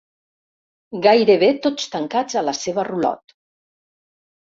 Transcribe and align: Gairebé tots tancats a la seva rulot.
Gairebé 1.03 1.51
tots 1.67 1.93
tancats 1.99 2.41
a 2.43 2.47
la 2.51 2.59
seva 2.65 2.89
rulot. 2.91 3.41